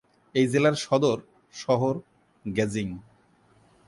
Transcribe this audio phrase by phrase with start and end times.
[0.35, 1.17] এই জেলার সদর
[1.53, 1.93] শহর
[2.45, 2.87] গেজিং।